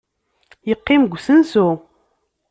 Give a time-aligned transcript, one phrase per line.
[0.69, 1.67] Yeqqim deg usensu.